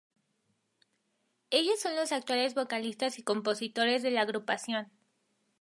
[1.51, 4.87] Ellos son los actuales vocalistas y compositores de la agrupación.